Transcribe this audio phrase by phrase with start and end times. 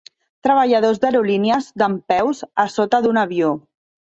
[0.45, 3.53] Treballadors d'aerolínies dempeus a sota d'un avió.